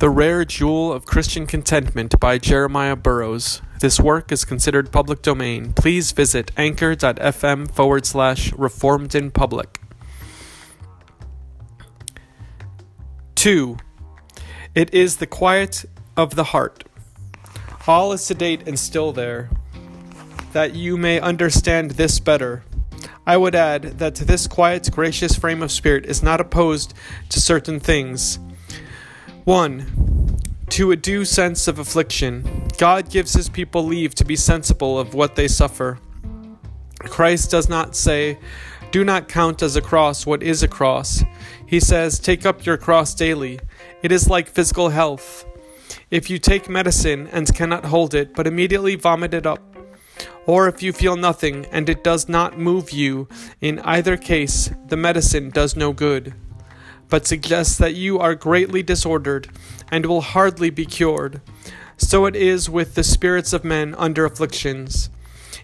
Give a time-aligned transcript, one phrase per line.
[0.00, 3.62] The Rare Jewel of Christian Contentment by Jeremiah Burroughs.
[3.78, 5.72] This work is considered public domain.
[5.72, 9.80] Please visit anchor.fm forward slash reformed in public.
[13.36, 13.76] 2.
[14.74, 15.84] It is the quiet
[16.16, 16.82] of the heart.
[17.86, 19.48] All is sedate and still there.
[20.52, 22.64] That you may understand this better,
[23.24, 26.94] I would add that this quiet, gracious frame of spirit is not opposed
[27.28, 28.40] to certain things
[29.44, 30.38] 1.
[30.70, 32.66] To a due sense of affliction.
[32.78, 35.98] God gives his people leave to be sensible of what they suffer.
[37.00, 38.38] Christ does not say,
[38.90, 41.22] Do not count as a cross what is a cross.
[41.66, 43.60] He says, Take up your cross daily.
[44.02, 45.44] It is like physical health.
[46.10, 49.60] If you take medicine and cannot hold it, but immediately vomit it up,
[50.46, 53.28] or if you feel nothing and it does not move you,
[53.60, 56.32] in either case, the medicine does no good
[57.14, 59.48] but suggests that you are greatly disordered
[59.88, 61.40] and will hardly be cured.
[61.96, 65.10] So it is with the spirits of men under afflictions.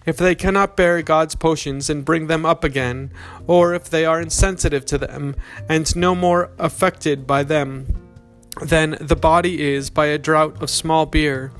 [0.05, 3.11] If they cannot bear God's potions and bring them up again,
[3.47, 5.35] or if they are insensitive to them
[5.67, 7.85] and no more affected by them
[8.61, 11.51] than the body is by a draught of small beer,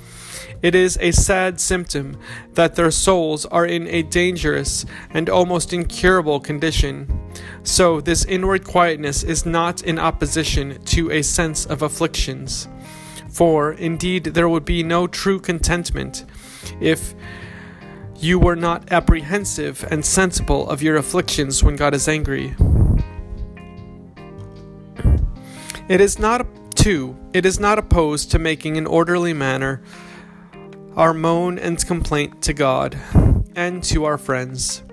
[0.62, 2.18] it is a sad symptom
[2.54, 7.08] that their souls are in a dangerous and almost incurable condition.
[7.64, 12.68] So, this inward quietness is not in opposition to a sense of afflictions.
[13.30, 16.26] For, indeed, there would be no true contentment
[16.80, 17.16] if
[18.18, 22.56] you were not apprehensive and sensible of your afflictions when God is angry.
[25.90, 29.82] It is not, too, it is not opposed to making an orderly manner
[30.96, 32.98] our moan and complaint to God
[33.56, 34.84] and to our friends.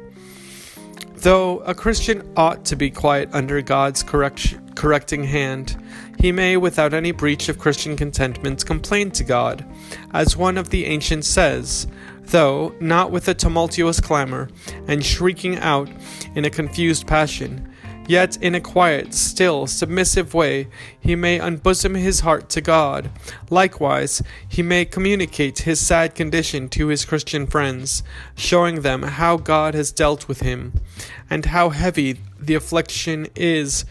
[1.16, 5.76] Though a Christian ought to be quiet under God's correct, correcting hand,
[6.20, 9.64] he may, without any breach of Christian contentment, complain to God,
[10.12, 11.88] as one of the ancients says,
[12.26, 14.48] though not with a tumultuous clamor
[14.86, 15.88] and shrieking out
[16.34, 17.67] in a confused passion,
[18.08, 23.10] Yet, in a quiet, still, submissive way, he may unbosom his heart to God.
[23.50, 28.02] Likewise, he may communicate his sad condition to his Christian friends,
[28.34, 30.72] showing them how God has dealt with him,
[31.28, 33.84] and how heavy the affliction is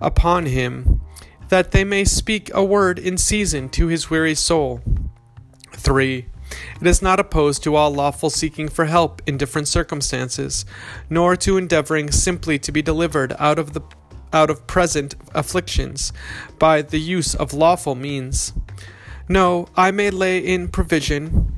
[0.00, 1.00] upon him,
[1.48, 4.82] that they may speak a word in season to his weary soul.
[5.72, 6.26] 3.
[6.80, 10.64] It is not opposed to all lawful seeking for help in different circumstances,
[11.08, 13.82] nor to endeavoring simply to be delivered out of the
[14.32, 16.12] out of present afflictions
[16.58, 18.52] by the use of lawful means.
[19.28, 21.54] No, I may lay in provision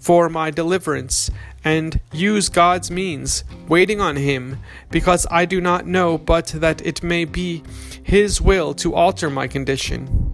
[0.00, 1.30] for my deliverance
[1.64, 4.58] and use God's means, waiting on Him,
[4.90, 7.62] because I do not know but that it may be
[8.02, 10.31] His will to alter my condition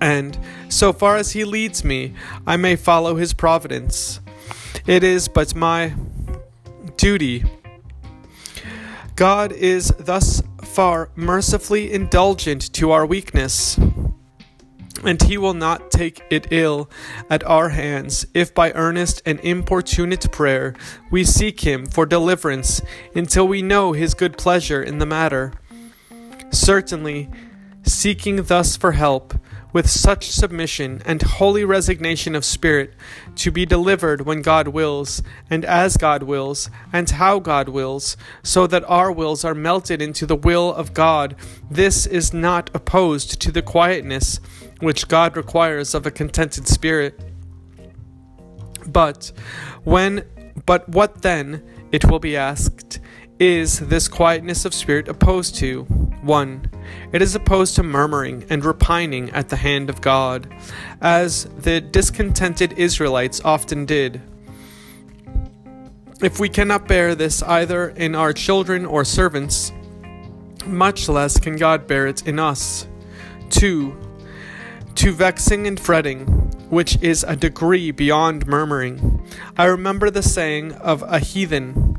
[0.00, 2.14] and so far as he leads me,
[2.46, 4.20] I may follow his providence.
[4.86, 5.94] It is but my
[6.96, 7.44] duty.
[9.16, 13.78] God is thus far mercifully indulgent to our weakness,
[15.04, 16.90] and he will not take it ill
[17.30, 20.74] at our hands if by earnest and importunate prayer
[21.10, 22.82] we seek him for deliverance
[23.14, 25.52] until we know his good pleasure in the matter.
[26.50, 27.30] Certainly,
[27.84, 29.34] seeking thus for help,
[29.76, 32.94] with such submission and holy resignation of spirit
[33.34, 38.66] to be delivered when God wills, and as God wills, and how God wills, so
[38.66, 41.36] that our wills are melted into the will of God.
[41.70, 44.40] This is not opposed to the quietness
[44.80, 47.20] which God requires of a contented spirit.
[48.86, 49.30] But
[49.84, 50.24] when
[50.64, 51.62] but what then,
[51.92, 52.98] it will be asked,
[53.38, 55.86] is this quietness of spirit opposed to?
[56.26, 56.70] 1.
[57.12, 60.52] It is opposed to murmuring and repining at the hand of God,
[61.00, 64.20] as the discontented Israelites often did.
[66.22, 69.72] If we cannot bear this either in our children or servants,
[70.64, 72.86] much less can God bear it in us.
[73.50, 73.96] 2.
[74.94, 76.26] To vexing and fretting,
[76.70, 79.24] which is a degree beyond murmuring.
[79.56, 81.95] I remember the saying of a heathen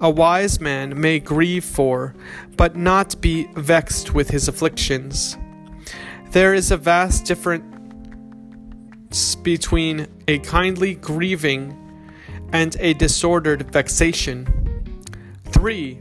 [0.00, 2.14] a wise man may grieve for,
[2.56, 5.36] but not be vexed with his afflictions.
[6.30, 7.64] There is a vast difference
[9.36, 11.74] between a kindly grieving
[12.52, 14.46] and a disordered vexation.
[15.46, 16.00] 3.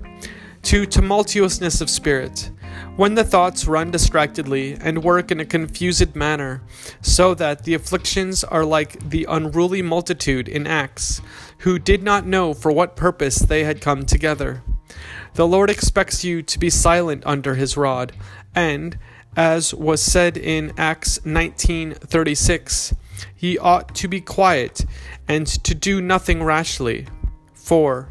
[0.64, 2.52] To tumultuousness of spirit
[2.98, 6.62] when the thoughts run distractedly and work in a confused manner,
[7.02, 11.22] so that the afflictions are like the unruly multitude in Acts,
[11.60, 14.64] who did not know for what purpose they had come together.
[15.36, 18.14] The Lord expects you to be silent under his rod,
[18.56, 18.98] and,
[19.36, 22.96] as was said in Acts 19:36,
[23.38, 24.86] ye ought to be quiet
[25.28, 27.06] and to do nothing rashly.
[27.54, 28.10] 4.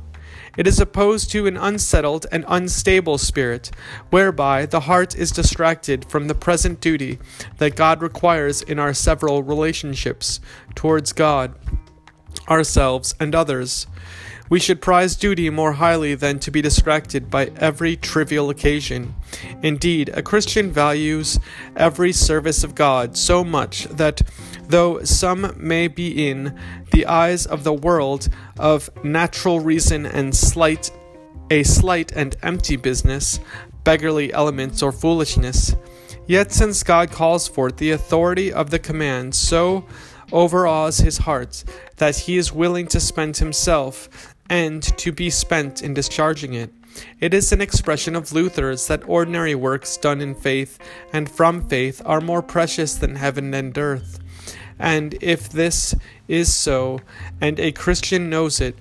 [0.57, 3.71] It is opposed to an unsettled and unstable spirit,
[4.11, 7.19] whereby the heart is distracted from the present duty
[7.59, 10.41] that God requires in our several relationships
[10.75, 11.55] towards God,
[12.49, 13.87] ourselves, and others.
[14.49, 19.15] We should prize duty more highly than to be distracted by every trivial occasion.
[19.63, 21.41] Indeed, a Christian values
[21.75, 24.23] every service of God so much that
[24.69, 26.57] though some may be in
[26.93, 28.29] the eyes of the world
[28.59, 30.91] of natural reason and slight
[31.51, 33.39] a slight and empty business,
[33.85, 35.77] beggarly elements or foolishness,
[36.27, 39.87] yet since God calls forth the authority of the command so
[40.33, 41.63] overawes his heart
[41.99, 46.73] that he is willing to spend himself and to be spent in discharging it.
[47.21, 50.79] It is an expression of Luther's that ordinary works done in faith
[51.13, 54.19] and from faith are more precious than heaven and earth.
[54.79, 55.95] And if this
[56.29, 57.01] is so,
[57.41, 58.77] and a Christian knows it,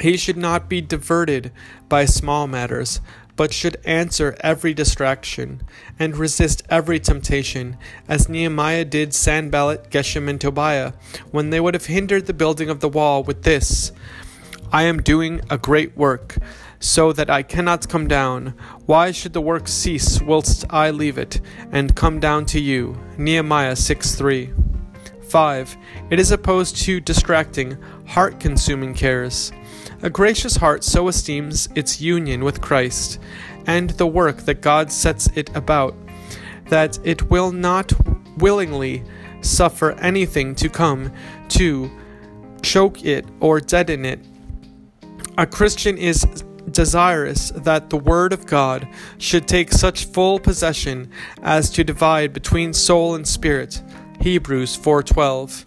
[0.00, 1.52] he should not be diverted
[1.88, 3.00] by small matters,
[3.36, 5.62] but should answer every distraction,
[5.98, 7.76] and resist every temptation,
[8.08, 10.92] as Nehemiah did Sanballat, Geshem, and Tobiah,
[11.30, 13.92] when they would have hindered the building of the wall with this
[14.72, 16.38] I am doing a great work,
[16.80, 18.54] so that I cannot come down.
[18.86, 22.98] Why should the work cease whilst I leave it, and come down to you?
[23.18, 24.50] Nehemiah 6 3.
[25.28, 25.76] 5.
[26.10, 27.76] It is opposed to distracting,
[28.06, 29.52] heart consuming cares.
[30.02, 33.18] A gracious heart so esteems its union with Christ
[33.66, 35.94] and the work that God sets it about
[36.72, 37.92] that it will not
[38.38, 39.04] willingly
[39.42, 41.12] suffer anything to come
[41.48, 41.90] to
[42.62, 44.20] choke it or deaden it
[45.38, 46.24] a Christian is
[46.70, 48.86] desirous that the Word of God
[49.18, 51.10] should take such full possession
[51.42, 53.82] as to divide between soul and spirit.
[54.20, 55.66] Hebrews 4:12.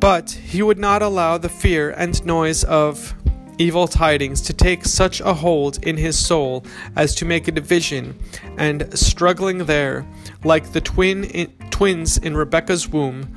[0.00, 3.14] But he would not allow the fear and noise of
[3.58, 6.64] evil tidings to take such a hold in his soul
[6.94, 8.16] as to make a division,
[8.56, 10.06] and struggling there,
[10.44, 13.34] like the twin in, twins in Rebekah's womb,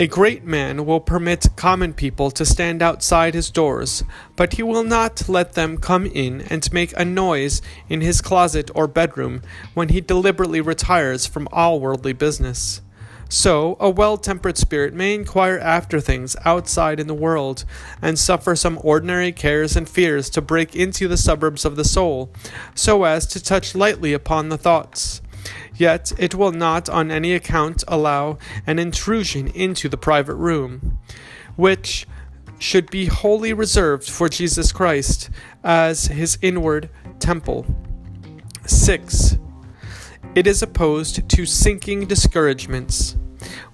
[0.00, 4.04] a great man will permit common people to stand outside his doors,
[4.36, 8.70] but he will not let them come in and make a noise in his closet
[8.76, 9.42] or bedroom
[9.74, 12.80] when he deliberately retires from all worldly business.
[13.28, 17.64] So, a well tempered spirit may inquire after things outside in the world,
[18.00, 22.30] and suffer some ordinary cares and fears to break into the suburbs of the soul,
[22.74, 25.20] so as to touch lightly upon the thoughts.
[25.78, 30.98] Yet it will not on any account allow an intrusion into the private room,
[31.54, 32.06] which
[32.58, 35.30] should be wholly reserved for Jesus Christ
[35.62, 36.90] as his inward
[37.20, 37.64] temple.
[38.66, 39.38] 6.
[40.34, 43.16] It is opposed to sinking discouragements.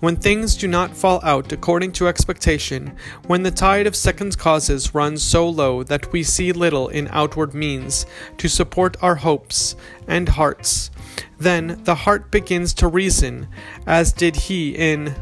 [0.00, 4.94] When things do not fall out according to expectation, when the tide of second causes
[4.94, 8.06] runs so low that we see little in outward means
[8.38, 9.76] to support our hopes
[10.06, 10.90] and hearts,
[11.38, 13.48] then the heart begins to reason,
[13.86, 15.14] as did he in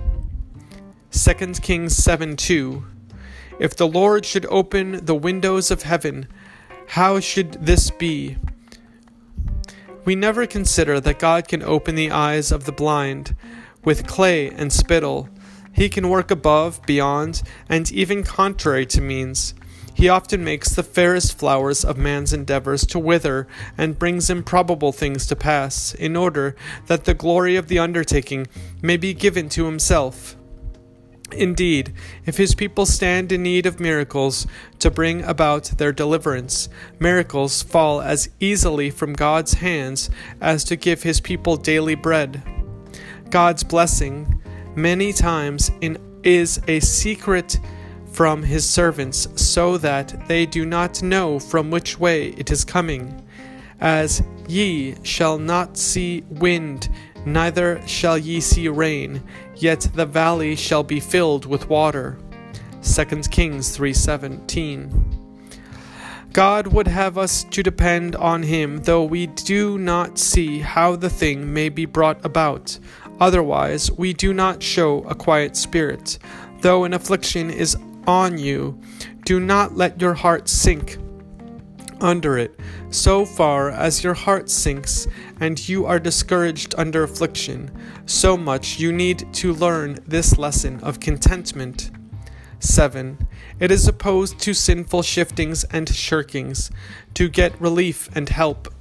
[1.11, 2.85] 2 Kings 7 2.
[3.59, 6.27] If the Lord should open the windows of heaven,
[6.89, 8.39] how should this be?
[10.05, 13.37] We never consider that God can open the eyes of the blind
[13.85, 15.29] with clay and spittle.
[15.73, 19.55] He can work above, beyond, and even contrary to means.
[19.95, 23.47] He often makes the fairest flowers of man's endeavors to wither
[23.77, 28.47] and brings improbable things to pass, in order that the glory of the undertaking
[28.81, 30.37] may be given to himself.
[31.31, 31.95] Indeed,
[32.27, 34.47] if his people stand in need of miracles
[34.81, 40.11] to bring about their deliverance, miracles fall as easily from God's hands
[40.41, 42.43] as to give his people daily bread.
[43.33, 44.43] God's blessing
[44.77, 47.59] many times in, is a secret
[48.13, 53.27] from his servants, so that they do not know from which way it is coming.
[53.81, 56.91] As ye shall not see wind,
[57.25, 59.23] neither shall ye see rain,
[59.57, 62.19] yet the valley shall be filled with water.
[62.83, 65.23] 2 Kings 3:17
[66.33, 71.11] God would have us to depend on him though we do not see how the
[71.11, 72.79] thing may be brought about
[73.23, 76.19] otherwise we do not show a quiet spirit
[76.63, 77.77] though an affliction is
[78.07, 78.81] on you.
[79.25, 80.97] Do not let your heart sink
[82.01, 82.59] under it,
[82.91, 85.07] so far as your heart sinks
[85.41, 87.71] and you are discouraged under affliction,
[88.07, 91.91] so much you need to learn this lesson of contentment.
[92.59, 93.27] 7.
[93.61, 96.71] It is opposed to sinful shiftings and shirkings,
[97.15, 98.73] to get relief and help.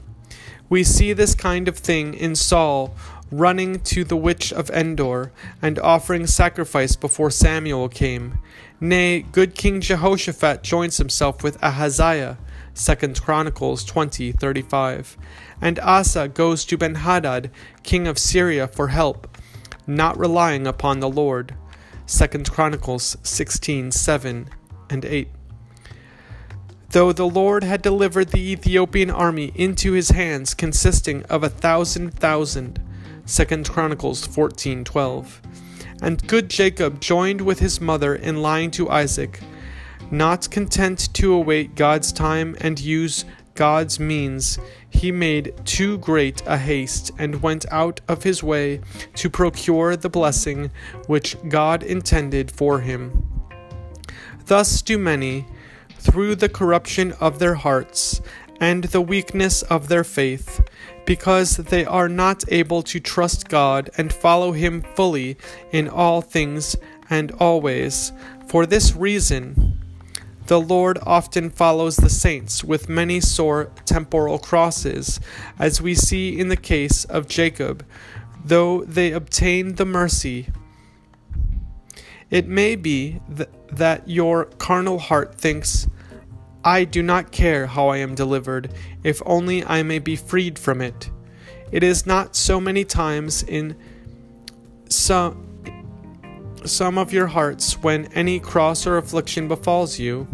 [0.69, 2.95] We see this kind of thing in Saul
[3.31, 8.39] running to the witch of Endor and offering sacrifice before Samuel came.
[8.79, 12.37] Nay, good King Jehoshaphat joins himself with Ahaziah.
[12.75, 15.17] 2 Chronicles 20:35.
[15.61, 17.49] And Asa goes to Benhadad,
[17.83, 19.37] king of Syria, for help,
[19.87, 21.55] not relying upon the Lord.
[22.07, 24.47] 2 Chronicles 16:7
[24.89, 25.29] and 8.
[26.89, 32.13] Though the Lord had delivered the Ethiopian army into his hands, consisting of a thousand
[32.13, 32.80] thousand,
[33.25, 35.41] 2 Chronicles 14:12.
[36.01, 39.39] And good Jacob joined with his mother in lying to Isaac,
[40.09, 44.57] not content to await God's time and use God's means,
[44.89, 48.81] he made too great a haste and went out of his way
[49.15, 50.71] to procure the blessing
[51.07, 53.27] which God intended for him.
[54.45, 55.45] Thus do many,
[55.97, 58.21] through the corruption of their hearts
[58.59, 60.61] and the weakness of their faith,
[61.05, 65.37] because they are not able to trust God and follow Him fully
[65.71, 66.75] in all things
[67.09, 68.11] and always.
[68.47, 69.77] For this reason,
[70.47, 75.19] the Lord often follows the saints with many sore temporal crosses,
[75.57, 77.85] as we see in the case of Jacob,
[78.43, 80.47] though they obtain the mercy.
[82.29, 85.87] It may be th- that your carnal heart thinks,
[86.63, 90.81] I do not care how I am delivered, if only I may be freed from
[90.81, 91.09] it.
[91.71, 93.75] It is not so many times in
[94.89, 95.47] some
[96.63, 100.27] some of your hearts when any cross or affliction befalls you.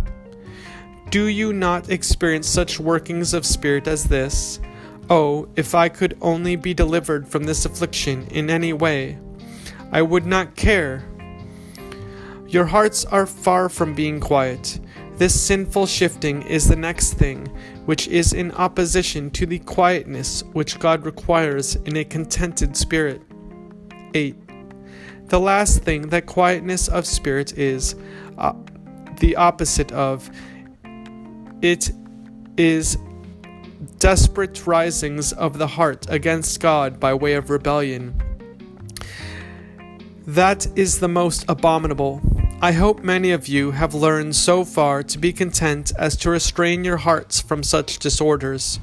[1.10, 4.60] Do you not experience such workings of spirit as this?
[5.10, 9.19] Oh, if I could only be delivered from this affliction in any way,
[9.89, 11.07] I would not care.
[12.50, 14.81] Your hearts are far from being quiet.
[15.17, 17.47] This sinful shifting is the next thing,
[17.86, 23.24] which is in opposition to the quietness which God requires in a contented spirit.
[24.13, 24.36] 8.
[25.29, 27.95] The last thing that quietness of spirit is
[28.38, 28.53] uh,
[29.19, 30.29] the opposite of
[31.63, 31.91] it
[32.55, 33.00] is
[33.97, 38.21] desperate risings of the heart against God by way of rebellion.
[40.27, 42.21] That is the most abominable
[42.60, 46.84] I hope many of you have learned so far to be content as to restrain
[46.84, 48.80] your hearts from such disorders.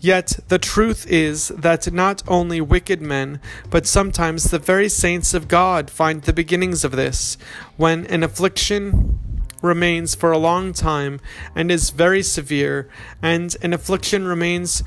[0.00, 5.46] Yet the truth is that not only wicked men, but sometimes the very saints of
[5.46, 7.38] God find the beginnings of this,
[7.76, 9.20] when an affliction
[9.62, 11.20] remains for a long time
[11.54, 12.88] and is very severe,
[13.22, 14.82] and an affliction remains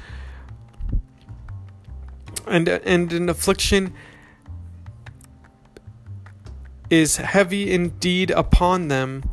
[2.45, 3.93] and and an affliction
[6.93, 9.23] is heavy indeed upon them,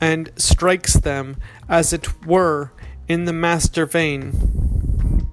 [0.00, 1.36] and strikes them,
[1.68, 2.70] as it were,
[3.08, 5.28] in the master vein.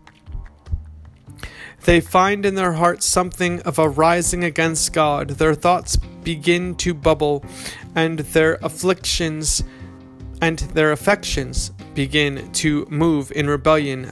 [1.85, 5.29] They find in their hearts something of a rising against God.
[5.29, 7.45] Their thoughts begin to bubble,
[7.95, 9.63] and their afflictions
[10.41, 14.09] and their affections begin to move in rebellion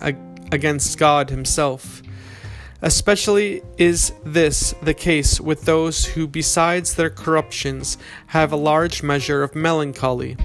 [0.51, 2.03] against God Himself.
[2.81, 9.43] Especially is this the case with those who, besides their corruptions, have a large measure
[9.43, 10.38] of melancholy.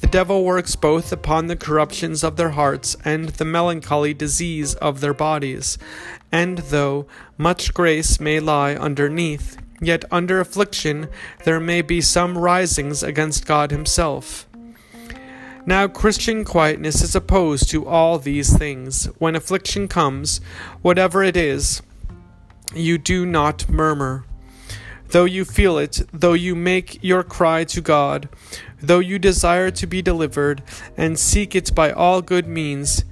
[0.00, 5.00] The devil works both upon the corruptions of their hearts and the melancholy disease of
[5.00, 5.78] their bodies.
[6.30, 7.06] And though
[7.38, 11.08] much grace may lie underneath, yet under affliction
[11.44, 14.45] there may be some risings against God Himself.
[15.68, 19.06] Now, Christian quietness is opposed to all these things.
[19.18, 20.40] When affliction comes,
[20.80, 21.82] whatever it is,
[22.72, 24.24] you do not murmur.
[25.08, 28.28] Though you feel it, though you make your cry to God,
[28.80, 30.62] though you desire to be delivered,
[30.96, 33.04] and seek it by all good means,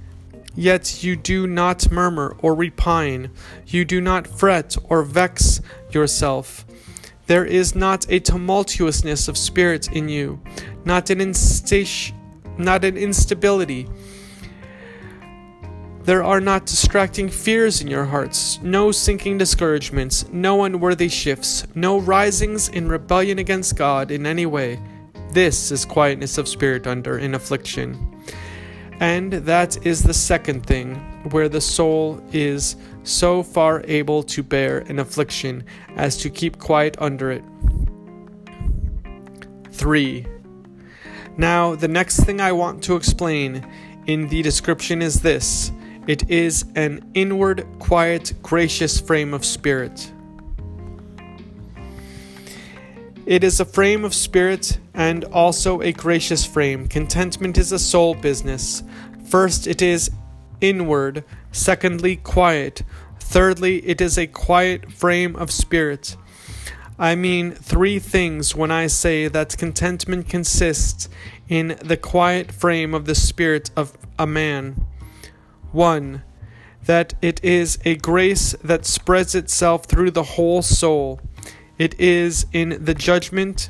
[0.55, 3.31] yet you do not murmur or repine,
[3.67, 5.59] you do not fret or vex
[5.91, 6.65] yourself.
[7.27, 10.41] There is not a tumultuousness of spirit in you,
[10.85, 12.14] not an instation
[12.57, 13.87] not an instability.
[16.03, 21.97] There are not distracting fears in your hearts, no sinking discouragements, no unworthy shifts, no
[21.97, 24.79] risings in rebellion against God in any way.
[25.31, 28.23] This is quietness of spirit under in affliction.
[28.99, 30.95] And that is the second thing,
[31.31, 35.63] where the soul is so far able to bear an affliction
[35.95, 37.43] as to keep quiet under it.
[39.71, 40.25] 3.
[41.37, 43.65] Now, the next thing I want to explain
[44.07, 45.71] in the description is this
[46.07, 50.11] it is an inward, quiet, gracious frame of spirit.
[53.25, 56.87] It is a frame of spirit and also a gracious frame.
[56.87, 58.83] Contentment is a soul business.
[59.25, 60.11] First, it is
[60.61, 62.83] inward, secondly, quiet,
[63.19, 66.15] thirdly, it is a quiet frame of spirit.
[66.97, 71.09] I mean three things when I say that contentment consists
[71.49, 74.85] in the quiet frame of the spirit of a man.
[75.71, 76.23] 1.
[76.85, 81.19] That it is a grace that spreads itself through the whole soul.
[81.77, 83.69] It is in the judgment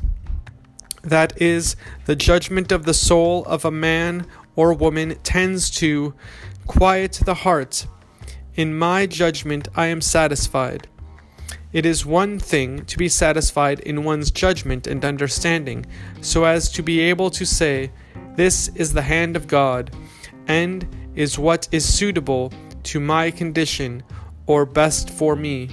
[1.06, 6.14] that is, the judgment of the soul of a man or woman tends to
[6.66, 7.88] quiet the heart.
[8.56, 10.88] In my judgment, I am satisfied.
[11.74, 15.86] It is one thing to be satisfied in one's judgment and understanding,
[16.22, 17.92] so as to be able to say,
[18.36, 19.92] This is the hand of God,
[20.48, 22.54] and is what is suitable
[22.84, 24.04] to my condition,
[24.48, 25.70] or best for me.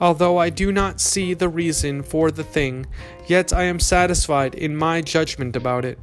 [0.00, 2.86] Although I do not see the reason for the thing,
[3.26, 5.98] yet I am satisfied in my judgment about it.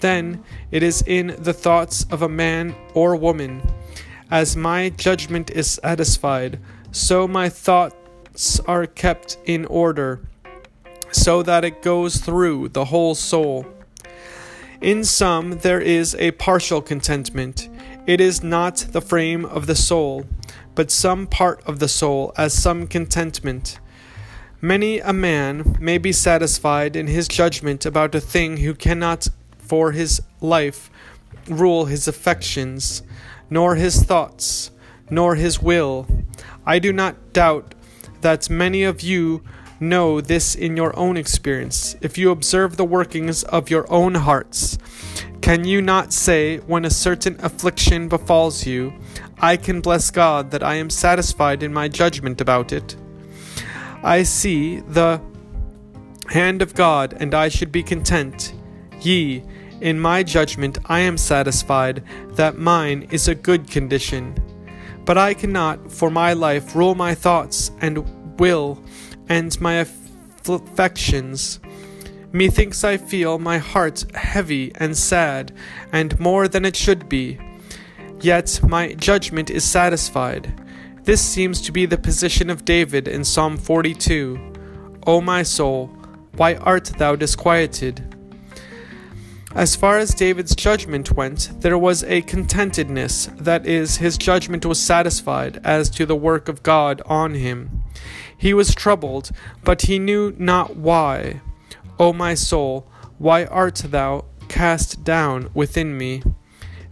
[0.00, 3.62] Then it is in the thoughts of a man or woman.
[4.30, 6.58] As my judgment is satisfied,
[6.90, 7.48] so my
[8.66, 10.20] are kept in order,
[11.10, 13.66] so that it goes through the whole soul.
[14.80, 17.68] In some there is a partial contentment.
[18.06, 20.26] It is not the frame of the soul
[20.74, 23.78] but some part of the soul as some contentment.
[24.60, 29.92] Many a man may be satisfied in his judgment about a thing who cannot for
[29.92, 30.90] his life
[31.48, 33.02] rule his affections,
[33.50, 34.70] nor his thoughts,
[35.10, 36.06] nor his will.
[36.64, 37.74] I do not doubt
[38.22, 39.42] that many of you
[39.78, 44.78] know this in your own experience, if you observe the workings of your own hearts.
[45.40, 48.92] Can you not say, when a certain affliction befalls you,
[49.38, 52.96] I can bless God that I am satisfied in my judgment about it?
[54.04, 55.20] I see the
[56.28, 58.54] hand of God, and I should be content.
[59.00, 59.42] Ye,
[59.80, 62.04] in my judgment, I am satisfied
[62.36, 64.34] that mine is a good condition.
[65.04, 68.82] But I cannot, for my life, rule my thoughts and will
[69.28, 69.86] and my
[70.46, 71.60] affections.
[72.32, 75.52] Methinks I feel my heart heavy and sad,
[75.92, 77.38] and more than it should be.
[78.20, 80.54] Yet my judgment is satisfied.
[81.04, 84.52] This seems to be the position of David in Psalm 42.
[85.06, 85.88] O my soul,
[86.36, 88.11] why art thou disquieted?
[89.54, 94.80] As far as David's judgment went, there was a contentedness, that is, his judgment was
[94.80, 97.82] satisfied as to the work of God on him.
[98.36, 99.30] He was troubled,
[99.62, 101.42] but he knew not why.
[101.98, 102.86] O my soul,
[103.18, 106.22] why art thou cast down within me?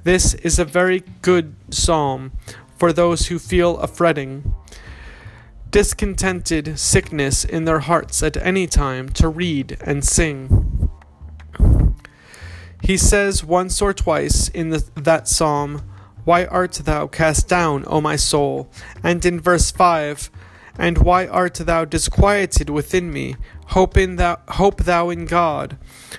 [0.04, 2.32] This is a very good psalm
[2.76, 4.54] for those who feel a fretting,
[5.70, 10.79] discontented sickness in their hearts at any time to read and sing.
[12.82, 15.82] He says once or twice in the, that psalm,
[16.24, 18.70] Why art thou cast down, O my soul?
[19.02, 20.30] And in verse 5,
[20.78, 23.36] and why art thou disquieted within me?
[23.66, 25.76] Hope in thou, hope thou in God,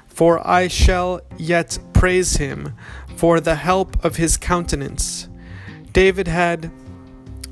[0.08, 2.74] for I shall yet praise him
[3.16, 5.28] for the help of his countenance.
[5.94, 6.72] David had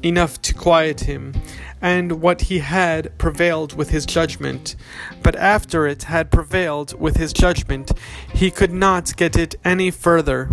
[0.03, 1.33] enough to quiet him,
[1.81, 4.75] and what he had prevailed with his judgment.
[5.23, 7.91] But after it had prevailed with his judgment,
[8.33, 10.49] he could not get it any further.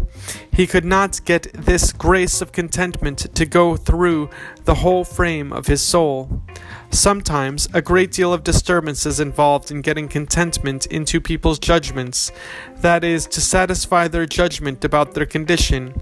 [0.53, 4.31] He could not get this grace of contentment to go through
[4.65, 6.43] the whole frame of his soul.
[6.91, 12.33] Sometimes a great deal of disturbance is involved in getting contentment into people's judgments,
[12.79, 16.01] that is, to satisfy their judgment about their condition.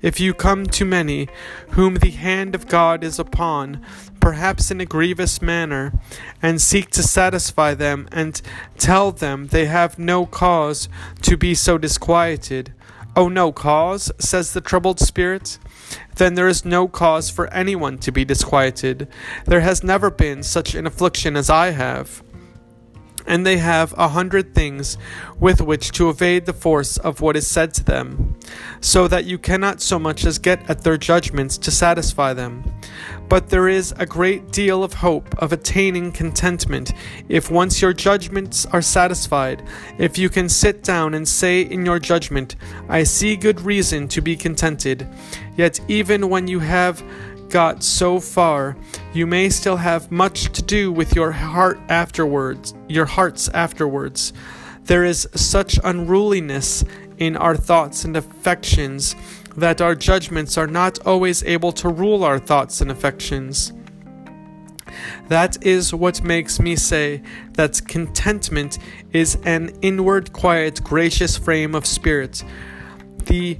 [0.00, 1.28] If you come to many
[1.70, 3.84] whom the hand of God is upon,
[4.20, 5.92] perhaps in a grievous manner,
[6.42, 8.40] and seek to satisfy them and
[8.78, 10.88] tell them they have no cause
[11.22, 12.72] to be so disquieted,
[13.14, 15.58] Oh, no cause, says the troubled spirit?
[16.16, 19.08] Then there is no cause for anyone to be disquieted.
[19.46, 22.22] There has never been such an affliction as I have
[23.26, 24.98] and they have a hundred things
[25.38, 28.36] with which to evade the force of what is said to them,
[28.80, 32.64] so that you cannot so much as get at their judgments to satisfy them.
[33.28, 36.92] But there is a great deal of hope of attaining contentment
[37.28, 39.62] if once your judgments are satisfied,
[39.98, 42.56] if you can sit down and say in your judgment,
[42.88, 45.08] I see good reason to be contented.
[45.56, 47.02] Yet even when you have
[47.48, 48.76] got so far,
[49.12, 54.32] you may still have much to do with your heart afterwards, your hearts afterwards.
[54.84, 56.84] There is such unruliness
[57.18, 59.14] in our thoughts and affections
[59.56, 63.72] that our judgments are not always able to rule our thoughts and affections.
[65.28, 68.78] That is what makes me say that contentment
[69.12, 72.42] is an inward, quiet, gracious frame of spirit.
[73.26, 73.58] The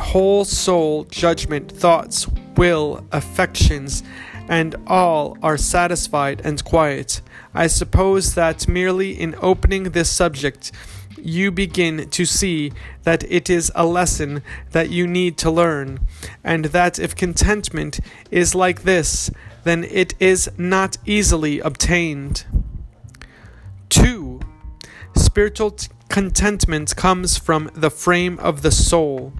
[0.00, 4.02] whole soul, judgment, thoughts, will, affections,
[4.48, 7.20] and all are satisfied and quiet.
[7.54, 10.72] I suppose that merely in opening this subject,
[11.22, 16.00] you begin to see that it is a lesson that you need to learn,
[16.42, 19.30] and that if contentment is like this,
[19.64, 22.44] then it is not easily obtained.
[23.90, 24.40] 2.
[25.14, 29.32] Spiritual t- contentment comes from the frame of the soul.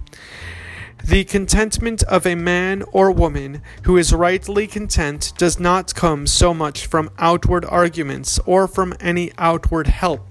[1.03, 6.53] The contentment of a man or woman who is rightly content does not come so
[6.53, 10.25] much from outward arguments or from any outward help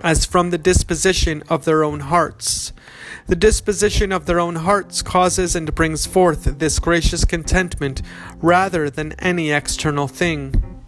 [0.00, 2.72] as from the disposition of their own hearts.
[3.26, 8.02] The disposition of their own hearts causes and brings forth this gracious contentment
[8.36, 10.78] rather than any external thing.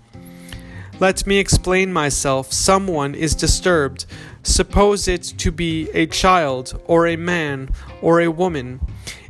[1.01, 2.53] Let me explain myself.
[2.53, 4.05] Someone is disturbed.
[4.42, 8.81] Suppose it to be a child, or a man, or a woman.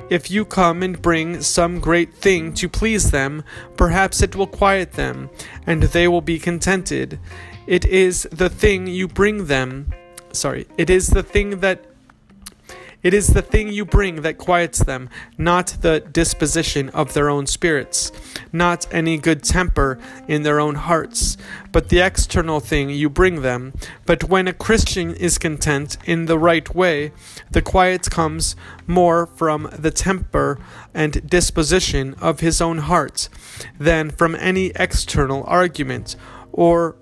[0.09, 3.45] If you come and bring some great thing to please them,
[3.77, 5.31] perhaps it will quiet them,
[5.67, 7.21] and they will be contented.
[7.67, 9.93] It is the thing you bring them.
[10.33, 11.85] Sorry, it is the thing that
[13.03, 15.09] it is the thing you bring that quiets them,
[15.39, 18.13] not the disposition of their own spirits,
[18.53, 21.37] not any good temper in their own hearts,
[21.73, 23.73] but the external thing you bring them.
[24.05, 27.13] But when a Christian is content in the right way,
[27.51, 30.59] the quiet comes more from the temper
[30.93, 33.29] and disposition of his own heart
[33.79, 36.17] than from any external argument
[36.53, 36.97] or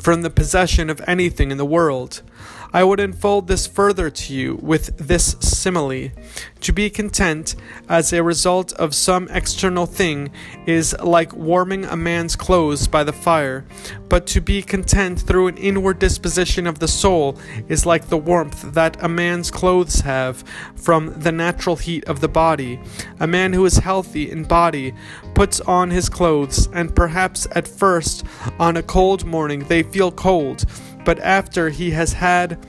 [0.00, 2.22] from the possession of anything in the world.
[2.70, 6.10] I would unfold this further to you with this simile.
[6.60, 7.54] To be content
[7.88, 10.30] as a result of some external thing
[10.66, 13.64] is like warming a man's clothes by the fire,
[14.10, 18.74] but to be content through an inward disposition of the soul is like the warmth
[18.74, 20.44] that a man's clothes have
[20.76, 22.78] from the natural heat of the body.
[23.20, 24.94] A man who is healthy in body
[25.34, 28.26] puts on his clothes, and perhaps at first,
[28.58, 30.64] on a cold morning, they feel cold
[31.08, 32.62] but after he has had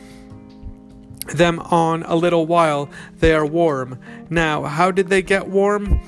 [1.34, 4.00] them on a little while, they are warm.
[4.30, 6.00] Now, how did they get warm?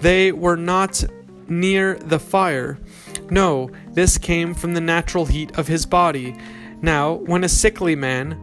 [0.00, 1.04] They were not
[1.46, 2.78] near the fire.
[3.28, 6.34] No, this came from the natural heat of his body.
[6.80, 8.40] Now, when a sickly man,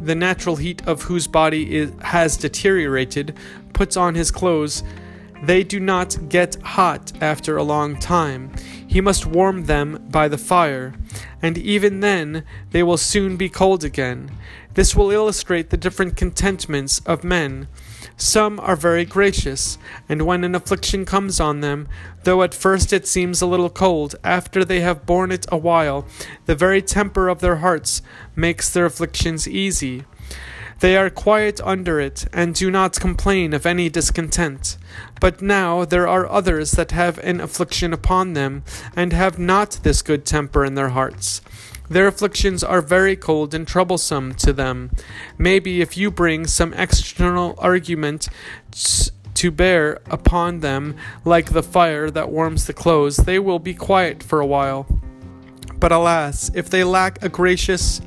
[0.00, 3.36] the natural heat of whose body is, has deteriorated,
[3.74, 4.82] puts on his clothes,
[5.42, 8.52] they do not get hot after a long time.
[8.86, 10.94] He must warm them by the fire,
[11.40, 14.30] and even then they will soon be cold again.
[14.74, 17.68] This will illustrate the different contentments of men.
[18.16, 21.88] Some are very gracious, and when an affliction comes on them,
[22.24, 26.06] though at first it seems a little cold, after they have borne it a while,
[26.44, 28.02] the very temper of their hearts
[28.36, 30.04] makes their afflictions easy.
[30.80, 34.78] They are quiet under it, and do not complain of any discontent.
[35.20, 38.64] But now there are others that have an affliction upon them,
[38.96, 41.42] and have not this good temper in their hearts.
[41.90, 44.90] Their afflictions are very cold and troublesome to them.
[45.36, 48.28] Maybe if you bring some external argument
[49.34, 54.22] to bear upon them, like the fire that warms the clothes, they will be quiet
[54.22, 54.86] for a while.
[55.78, 58.00] But alas, if they lack a gracious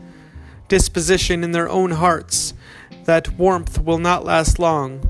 [0.69, 2.53] disposition in their own hearts,
[3.05, 5.09] that warmth will not last long.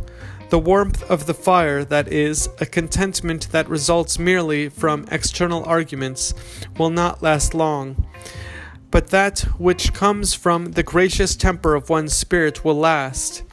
[0.49, 6.33] The warmth of the fire, that is, a contentment that results merely from external arguments,
[6.77, 8.05] will not last long.
[8.91, 13.43] But that which comes from the gracious temper of one's spirit will last.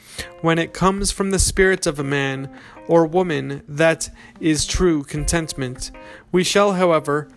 [0.42, 2.50] When it comes from the spirit of a man
[2.86, 5.90] or woman, that is true contentment.
[6.30, 7.28] We shall, however,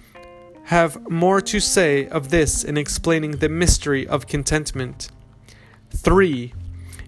[0.65, 5.09] have more to say of this in explaining the mystery of contentment.
[5.91, 6.53] 3.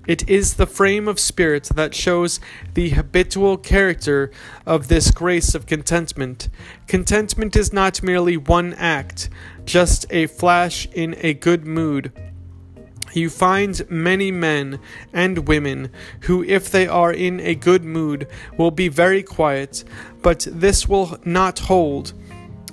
[0.07, 2.39] It is the frame of spirit that shows
[2.73, 4.31] the habitual character
[4.65, 6.49] of this grace of contentment.
[6.87, 9.29] Contentment is not merely one act,
[9.65, 12.11] just a flash in a good mood.
[13.13, 14.79] You find many men
[15.13, 15.89] and women
[16.21, 19.85] who, if they are in a good mood, will be very quiet,
[20.21, 22.13] but this will not hold.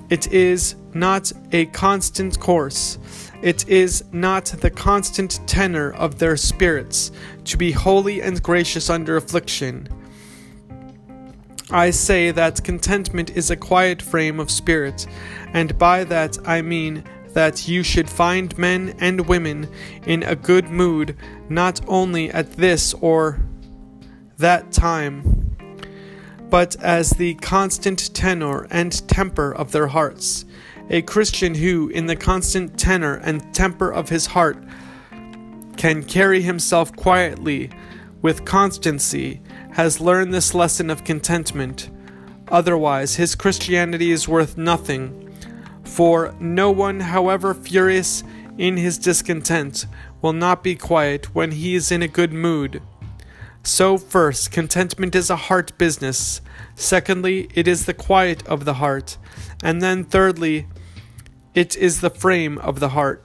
[0.09, 3.22] It is not a constant course.
[3.43, 7.11] It is not the constant tenor of their spirits
[7.43, 9.89] to be holy and gracious under affliction.
[11.69, 15.05] I say that contentment is a quiet frame of spirit,
[15.51, 17.03] and by that I mean
[17.33, 19.67] that you should find men and women
[20.05, 21.17] in a good mood
[21.49, 23.45] not only at this or
[24.37, 25.57] that time,
[26.49, 30.45] but as the constant tenor and temper of their hearts
[30.89, 34.57] a Christian who, in the constant tenor and temper of his heart,
[35.77, 37.69] can carry himself quietly
[38.21, 39.41] with constancy,
[39.71, 41.89] has learned this lesson of contentment.
[42.47, 45.19] Otherwise, his Christianity is worth nothing.
[45.83, 48.23] For no one, however furious
[48.57, 49.85] in his discontent,
[50.21, 52.81] will not be quiet when he is in a good mood.
[53.63, 56.41] So, first, contentment is a heart business.
[56.75, 59.17] Secondly, it is the quiet of the heart.
[59.63, 60.67] And then, thirdly,
[61.53, 63.23] it is the frame of the heart.